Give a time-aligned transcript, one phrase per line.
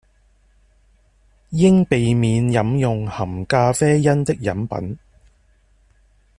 [1.51, 4.97] 應避免飲用含咖啡因的飲品